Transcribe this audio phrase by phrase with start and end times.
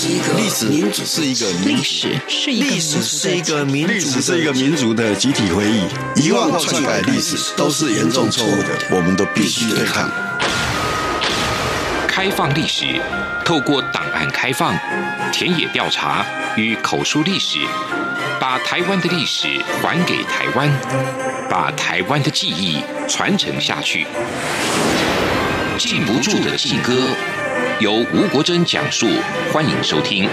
[0.00, 5.88] 是一个历史，民主是一个历史，是一个历史是一个民历史是一个民族的集体回忆。
[6.14, 10.08] 遗忘或篡改历史都是严重错误的，我们都必须对抗。
[12.06, 13.02] 开放历史，
[13.44, 14.78] 透过档案开放、
[15.32, 16.24] 田野调查
[16.54, 17.58] 与口述历史，
[18.38, 19.48] 把台湾的历史
[19.82, 20.70] 还给台湾，
[21.50, 24.06] 把台湾的记忆传承下去。
[25.76, 26.94] 禁不住的禁歌，
[27.80, 29.06] 由吴国珍讲述，
[29.52, 30.28] 欢迎收听。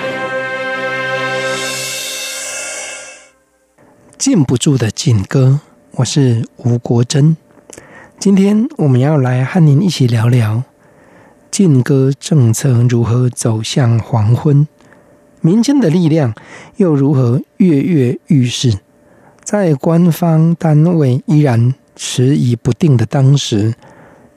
[4.18, 5.60] 禁不住的禁歌，
[5.92, 7.38] 我是吴国珍。
[8.18, 10.64] 今天我们要来和您一起聊聊
[11.52, 14.68] 禁歌政策如何走向黄昏，
[15.42, 16.34] 民间的力量
[16.78, 18.80] 又如何跃跃欲试。
[19.44, 23.76] 在官方单位依然迟疑不定的当时，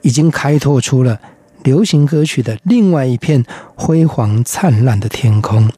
[0.02, 1.18] 已经开拓出了
[1.62, 3.44] 流行歌曲的另外一片
[3.74, 5.68] 辉煌灿烂的天空。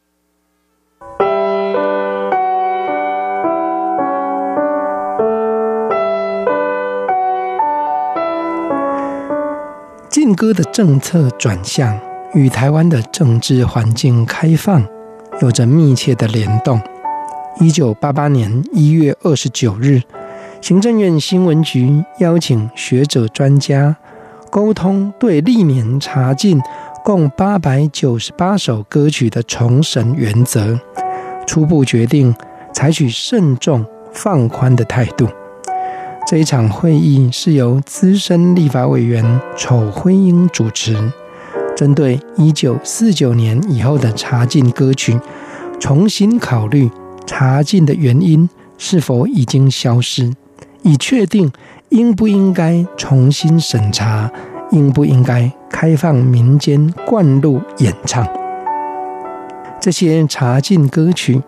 [10.09, 11.99] 禁歌的政策转向
[12.35, 14.85] 与台湾的政治环境开放
[15.41, 16.81] 有着密切的联动。
[17.61, 20.03] 一九八八年一月二十九日，
[20.61, 23.97] 行政院新闻局邀请学者专家。
[24.51, 26.61] 沟通对历年查禁
[27.05, 30.79] 共八百九十八首歌曲的重审原则，
[31.47, 32.35] 初步决定
[32.75, 35.29] 采取慎重放宽的态度。
[36.27, 40.97] 这一场会议是由资深立法委员丑辉英主持，
[41.77, 45.19] 针对一九四九年以后的查禁歌曲，
[45.79, 46.91] 重新考虑
[47.27, 50.33] 查禁的原因是否已经消失，
[50.83, 51.51] 以确定。
[51.91, 54.31] 应不应该重新审查？
[54.71, 58.25] 应不应该开放民间灌录演唱？
[59.81, 61.43] 这些查禁歌曲，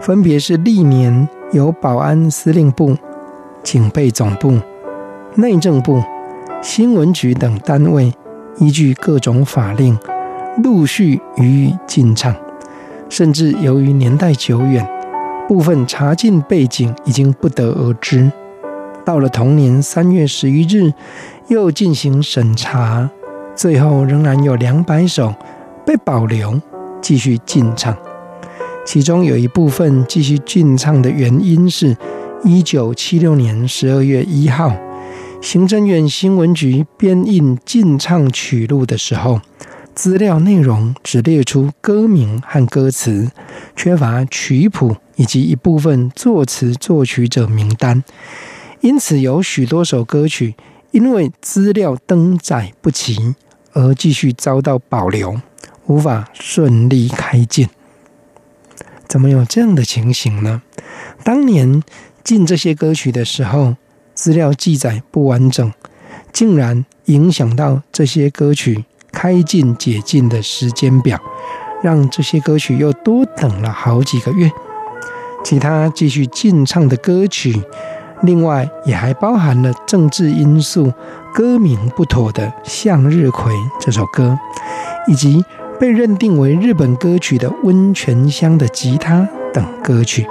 [0.00, 2.96] 分别是历年由保安司令部、
[3.62, 4.58] 警备总部、
[5.34, 6.02] 内政部、
[6.62, 8.10] 新闻局等单位
[8.60, 9.98] 依据各种法令
[10.64, 12.34] 陆续予以禁唱，
[13.10, 14.88] 甚至由于年代久远，
[15.46, 18.32] 部分查禁背景已经不得而知。
[19.04, 20.92] 到了同年三月十一日，
[21.48, 23.10] 又进行审查，
[23.54, 25.34] 最后仍然有两百首
[25.84, 26.60] 被保留，
[27.00, 27.96] 继续进唱。
[28.84, 31.96] 其中有一部分继续进唱的原因是，
[32.44, 34.76] 一九七六年十二月一号，
[35.40, 39.40] 行政院新闻局编印进唱曲录的时候，
[39.94, 43.30] 资料内容只列出歌名和歌词，
[43.76, 48.02] 缺乏曲谱以及一部分作词作曲者名单。
[48.82, 50.56] 因此，有许多首歌曲
[50.90, 53.36] 因为资料登载不齐
[53.72, 55.40] 而继续遭到保留，
[55.86, 57.68] 无法顺利开禁。
[59.06, 60.62] 怎么有这样的情形呢？
[61.22, 61.80] 当年
[62.24, 63.76] 进这些歌曲的时候，
[64.14, 65.72] 资料记载不完整，
[66.32, 71.20] 竟然影响到这些歌曲开禁解禁的时间表，
[71.84, 74.50] 让这些歌曲又多等了好几个月。
[75.44, 77.62] 其他继续禁唱的歌曲。
[78.22, 80.92] 另外，也还包含了政治因素、
[81.34, 84.38] 歌名不妥的《向日葵》这首歌，
[85.08, 85.44] 以及
[85.80, 89.16] 被认定为日本歌曲的《温泉乡的吉他》
[89.52, 90.26] 等歌曲。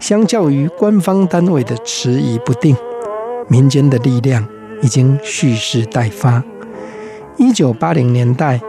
[0.00, 2.74] 相较于官方单位的迟疑不定，
[3.48, 4.46] 民间的力量
[4.80, 6.42] 已经蓄势待发。
[7.36, 8.60] 一九八零年代，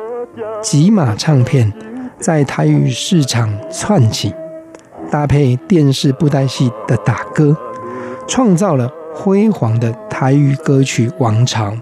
[0.61, 1.71] 吉马唱片
[2.19, 4.33] 在台语市场窜起，
[5.09, 7.55] 搭配电视布袋戏的打歌，
[8.27, 11.73] 创造了辉煌的台语歌曲王朝。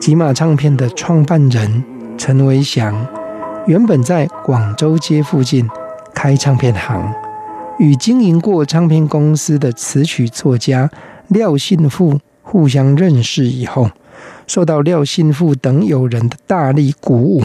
[0.00, 1.84] 吉马唱片的创办人
[2.16, 3.06] 陈维祥，
[3.66, 5.68] 原本在广州街附近
[6.14, 7.12] 开唱片行。
[7.78, 10.88] 与经营过唱片公司的词曲作家
[11.28, 13.90] 廖信富互相认识以后，
[14.46, 17.42] 受到廖信富等友人的大力鼓舞，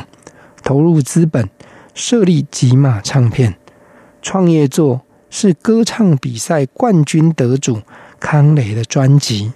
[0.63, 1.49] 投入资本
[1.95, 3.55] 设立吉马唱片。
[4.21, 7.81] 创业作是歌唱比赛冠军得主
[8.19, 9.51] 康磊的专辑，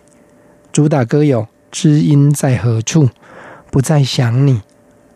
[0.71, 3.03] 主打歌有《知音在何处》、
[3.69, 4.53] 《不再想你》、《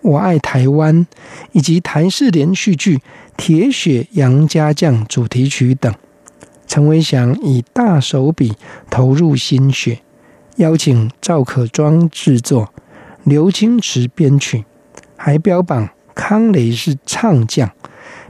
[0.02, 1.06] 我爱台湾，
[1.52, 2.98] 以及台视连续剧
[3.36, 5.94] 《铁血杨家将》主题曲等，
[6.66, 8.54] 陈维祥以大手笔
[8.90, 10.00] 投入心血，
[10.58, 12.74] 邀请赵可庄制作，
[13.24, 14.66] 刘清池编曲，
[15.16, 17.70] 还标榜康雷是唱将，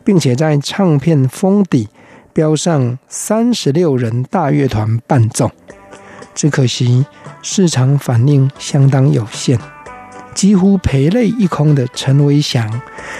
[0.03, 1.89] 并且在唱片封底
[2.33, 5.51] 标上三十六人大乐团伴奏。
[6.33, 7.05] 只可惜
[7.41, 9.59] 市场反应相当有限。
[10.37, 12.69] 几乎赔泪一空的陈维祥，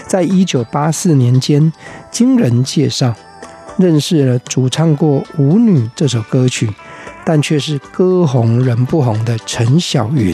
[0.06, 1.74] 在一九八四年间，
[2.12, 3.12] 经人介绍，
[3.80, 6.72] 认识了主唱过《舞女》这首歌曲，
[7.26, 10.32] 但却是歌红人不红的陈小云。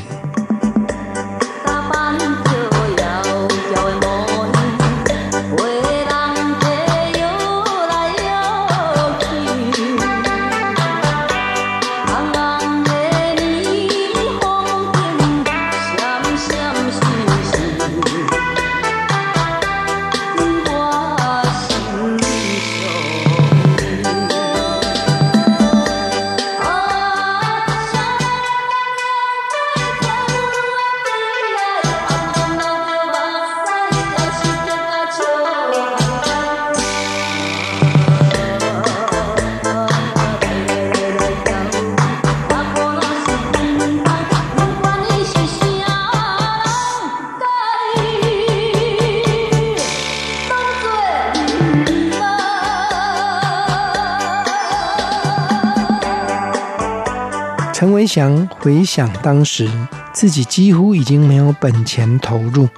[57.84, 59.70] 陈维祥回想当时
[60.14, 62.70] 自己几乎已经没有本钱投入，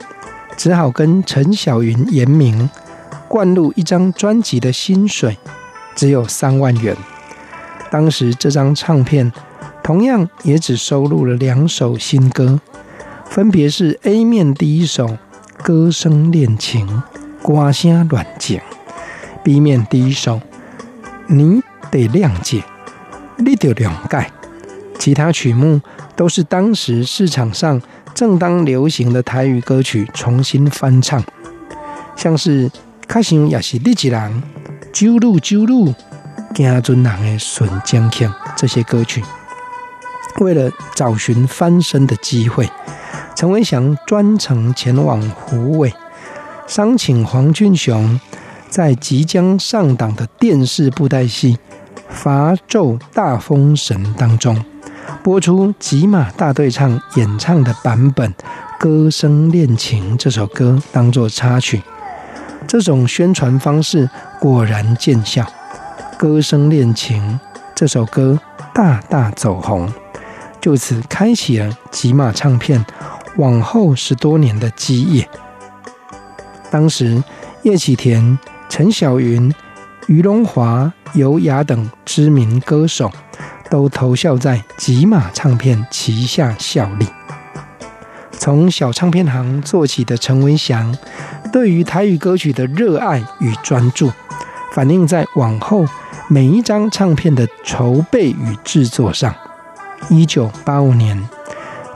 [0.57, 2.67] 只好跟陈小云言明，
[3.27, 5.37] 灌录一张专辑的薪水
[5.95, 6.97] 只有三万元。
[7.91, 9.31] 当时这张唱片
[9.83, 12.59] 同样也只收录了两首新歌，
[13.29, 15.05] 分别是 A 面第一首
[15.61, 16.87] 《歌声恋情》，
[17.43, 18.59] 瓜声软情
[19.43, 20.37] ；B 面第一首
[21.27, 21.61] 《你
[21.91, 22.63] 得谅解，
[23.37, 24.17] 你得谅解》。
[24.97, 25.79] 其他曲目
[26.15, 27.81] 都是当时市场上
[28.13, 31.23] 正当流行的台语歌曲重新翻唱，
[32.15, 32.69] 像是
[33.07, 34.43] 《卡想也是你一人》、
[34.91, 35.89] 《酒路酒路》、
[36.55, 39.21] 《行船人的顺江腔》这些歌曲。
[40.39, 42.69] 为了找寻翻身的机会，
[43.35, 45.93] 陈文祥专程前往虎尾，
[46.67, 48.19] 商请黄俊雄
[48.69, 51.55] 在即将上档的电视布袋戏
[52.09, 54.63] 《伐纣大封神》当中。
[55.25, 58.31] 播出吉马大对唱演唱的版本
[58.77, 61.81] 《歌声恋情》这首歌当作插曲，
[62.67, 64.07] 这种宣传方式
[64.39, 65.41] 果然见效，
[66.15, 67.39] 《歌声恋情》
[67.73, 68.39] 这首歌
[68.71, 69.91] 大大走红，
[70.61, 72.85] 就此开启了吉马唱片
[73.37, 75.27] 往后十多年的基业。
[76.69, 77.23] 当时
[77.63, 78.37] 叶启田、
[78.69, 79.51] 陈小云、
[80.05, 83.11] 于龙华、尤雅等知名歌手。
[83.69, 87.07] 都投效在吉马唱片旗下效力。
[88.31, 90.95] 从小唱片行做起的陈文祥，
[91.51, 94.11] 对于台语歌曲的热爱与专注，
[94.73, 95.85] 反映在往后
[96.27, 99.33] 每一张唱片的筹备与制作上。
[100.09, 101.27] 一九八五年，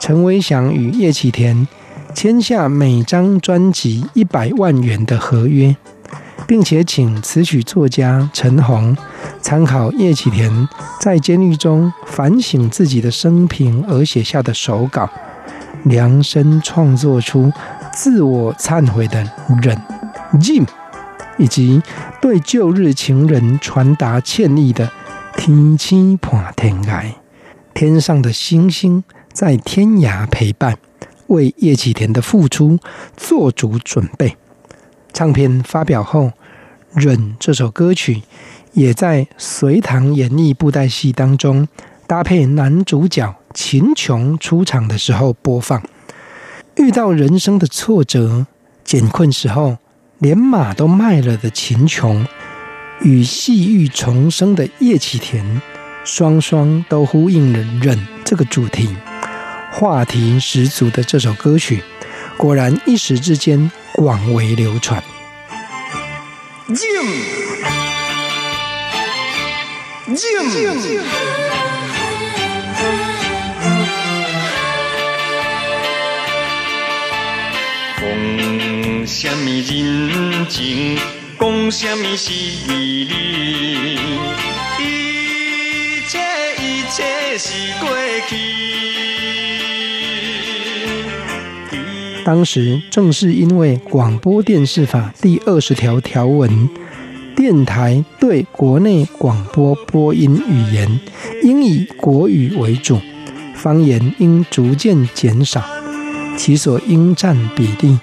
[0.00, 1.68] 陈文祥与叶启田
[2.14, 5.76] 签下每张专辑一百万元的合约。
[6.50, 8.96] 并且请词曲作家陈鸿
[9.40, 10.68] 参考叶启田
[11.00, 15.08] 在监狱中反省自己的生平而写下的手稿，
[15.84, 17.52] 量身创作出
[17.92, 19.22] 自我忏悔的
[19.62, 19.80] 忍
[20.40, 20.66] Jim，
[21.38, 21.80] 以及
[22.20, 24.90] 对旧日情人传达歉意的
[25.36, 27.04] 天星伴天涯，
[27.72, 30.76] 天上的星星在天涯陪伴，
[31.28, 32.80] 为叶启田的付出
[33.16, 34.36] 做足准备。
[35.12, 36.32] 唱片发表后。
[36.94, 38.22] 《忍》这首歌曲
[38.72, 41.68] 也在隋唐演义布袋戏当中
[42.06, 45.82] 搭配男主角秦琼出场的时候播放。
[46.76, 48.46] 遇到人生的挫折、
[48.84, 49.78] 艰困时候，
[50.18, 52.26] 连马都卖了的秦琼，
[53.02, 55.60] 与戏欲重生的叶启田，
[56.04, 58.88] 双双都呼应了“忍”这个主题，
[59.72, 61.82] 话题十足的这首歌曲，
[62.36, 65.02] 果然一时之间广为流传。
[66.70, 66.78] 忍，
[70.06, 70.16] 忍，
[77.98, 80.96] 讲什么人情，
[81.40, 83.08] 讲什么是义，
[84.78, 86.20] 一切
[86.60, 87.48] 一切是
[87.80, 87.90] 过
[88.28, 88.36] 去。
[92.30, 96.68] 当时正是因为广播电视法第二十条条文，
[97.34, 101.00] 电台对国内广播播音语言
[101.42, 103.00] 应以国语为主，
[103.56, 105.64] 方言应逐渐减少，
[106.36, 107.98] 其所应占比例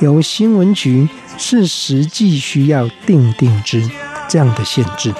[0.00, 3.82] 由新闻局视实际需要定定之
[4.28, 5.12] 这样的限制。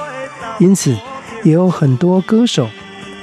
[0.61, 0.97] 因此，
[1.42, 2.69] 也有很多歌手，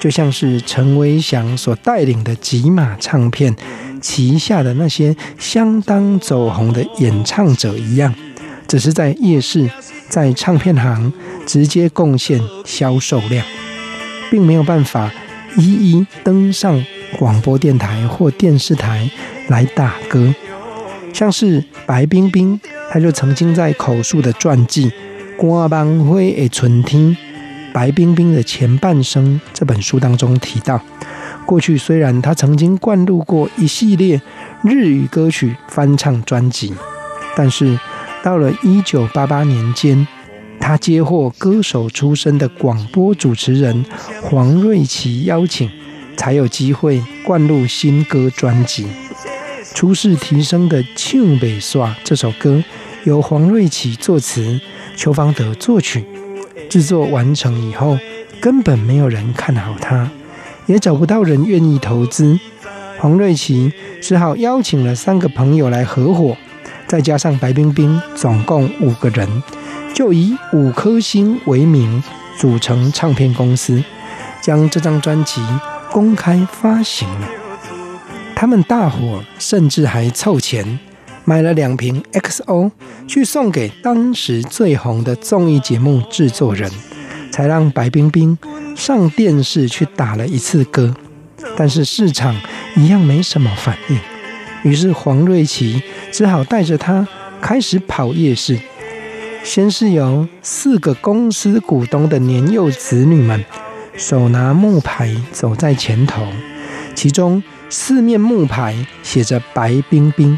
[0.01, 3.55] 就像是陈维祥所带领的吉马唱片
[4.00, 8.13] 旗下的那些相当走红的演唱者一样，
[8.68, 9.70] 只是在夜市、
[10.08, 11.12] 在唱片行
[11.46, 13.46] 直接贡献销售量，
[14.29, 15.12] 并没有办法
[15.58, 16.84] 一一登上
[17.18, 19.10] 广播电台或电视台
[19.48, 20.34] 来打歌。
[21.13, 22.60] 像是白冰冰，
[22.91, 24.89] 他就曾经在口述的传记
[25.41, 27.01] 《歌梦花的春天》。
[27.72, 30.82] 白冰冰的前半生这本书当中提到，
[31.50, 34.22] 过去虽然他曾经灌录过一系列
[34.62, 36.72] 日语歌曲翻唱专辑，
[37.36, 37.75] 但是
[38.22, 40.08] 到了一九八八年间，
[40.60, 43.84] 他接获歌手出身的广播主持人
[44.22, 45.68] 黄瑞琪邀请，
[46.15, 48.86] 才有机会灌录新歌专辑。
[49.74, 52.63] 初试啼声的《唱袂煞》这首歌，
[53.06, 54.62] 由黄瑞琪作词，
[54.96, 56.06] 邱方德作曲。
[56.70, 57.98] 制作完成以后，
[58.39, 60.12] 根本没有人看好他，
[60.69, 62.39] 也找不到人愿意投资。
[62.99, 66.38] 黄瑞琪只好邀请了三个朋友来合伙，
[66.88, 69.27] 再加上白冰冰，总共五个人，
[69.95, 72.03] 就以五颗星为名
[72.38, 73.83] 组成唱片公司，
[74.41, 75.41] 将这张专辑
[75.91, 77.27] 公开发行了。
[78.35, 80.79] 他们大伙甚至还凑钱。
[81.25, 82.71] 买了两瓶 XO
[83.07, 86.71] 去送给当时最红的综艺节目制作人，
[87.39, 88.38] 才让白冰冰
[88.75, 90.93] 上电视去打了一次歌，
[91.55, 92.36] 但是市场
[92.75, 93.98] 一样没什么反应。
[94.69, 95.81] 于是黄瑞琪
[96.12, 97.08] 只好带着她
[97.39, 98.60] 开始跑夜市，
[99.41, 103.46] 先是由四个公司股东的年幼子女们
[103.96, 106.27] 手拿木牌走在前头，
[106.93, 110.38] 其中四面木牌写着白冰冰。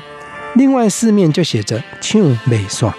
[0.54, 2.94] 另外四面就写着“唱美爽”，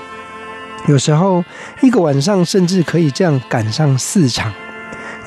[0.89, 1.45] 有时候
[1.81, 4.53] 一个晚上甚至可以这样赶上四场，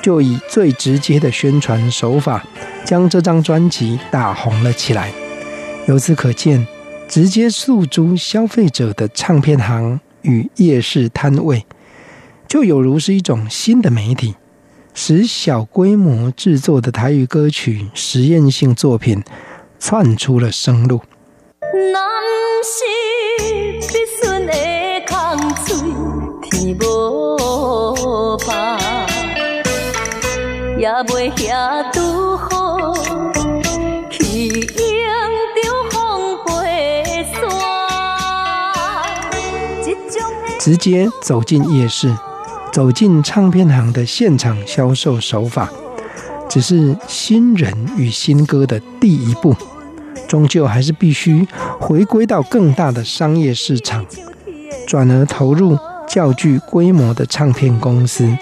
[0.02, 2.44] 就以最直接的宣传手法
[2.84, 5.10] 将这张专辑打红了起来。
[5.86, 6.66] 由此可见，
[7.08, 11.64] 直接诉诸消费者的唱片行与夜市摊位，
[12.46, 14.34] 就有如是一种新的媒体，
[14.92, 19.22] 使小规模制作的台语歌曲实验性作品
[19.78, 21.00] 窜出了生路。
[21.92, 22.02] 男
[22.62, 23.94] 是必
[40.60, 42.14] 直接走进夜市，
[42.72, 45.68] 走进唱片行的现场销售手法，
[46.48, 49.56] 只是新人与新歌的第一步。
[50.28, 51.46] 终究还是必须
[51.80, 54.06] 回归到更大的商业市场，
[54.86, 55.76] 转而投入
[56.08, 58.36] 较具规模的唱片公司，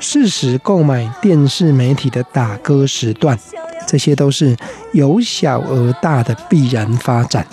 [0.00, 3.38] 适时购买电视媒体的打歌时段，
[3.86, 4.56] 这些都是
[4.92, 7.46] 由小而大的必然发展。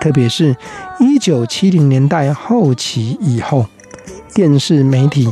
[0.00, 0.56] 特别是
[0.98, 3.66] 一九七零年代后期以后，
[4.32, 5.28] 电视媒体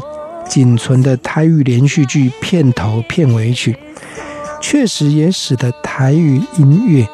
[0.47, 3.75] 仅存的台语连续剧片头片尾曲，
[4.61, 7.09] 确实也使得台语音乐。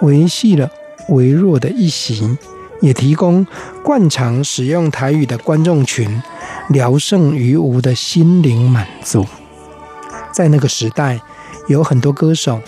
[0.00, 0.70] 维系了
[1.10, 2.36] 微弱的一席，
[2.80, 3.46] 也提供
[3.82, 6.22] 惯常使用台语的观众群
[6.68, 9.26] 聊胜于无的心灵满足。
[10.32, 11.20] 在那个时代，
[11.68, 12.60] 有很多歌手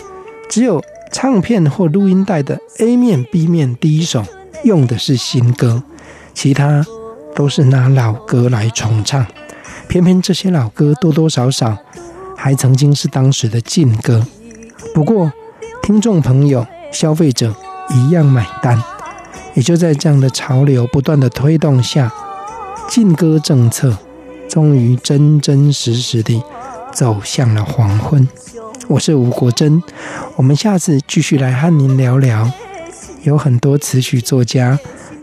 [0.49, 4.25] 只有唱片或录音带的 A 面、B 面第一首
[4.65, 5.83] 用的是新歌，
[6.35, 6.85] 其他
[7.35, 9.27] 都是拿老歌来重唱。
[9.89, 11.77] 偏偏这些老歌多多少少
[12.37, 14.27] 还曾经是当时的禁歌。
[14.95, 15.33] 不过，
[15.83, 16.67] 听众朋友。
[16.91, 17.55] 消费者
[17.91, 18.83] 一样买单，
[19.53, 22.11] 也就在这样的潮流不断的推动下，
[22.89, 23.99] 禁歌政策
[24.49, 26.43] 终于真真实实地
[26.91, 28.27] 走向了黄昏。
[28.89, 29.83] 我是吴国珍，
[30.37, 32.51] 我们下次继续来和您聊聊，
[33.23, 34.79] 有很多词曲作家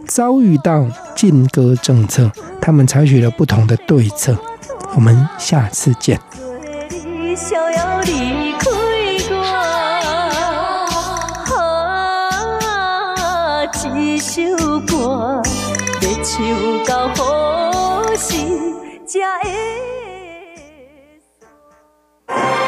[0.08, 2.32] 遭遇到禁歌政策，
[2.62, 4.38] 他们采取了不同的对策。
[4.96, 6.20] 我们下次见。
[13.98, 15.42] 一首歌，
[16.02, 17.05] 要唱到
[19.16, 19.55] 何时才会？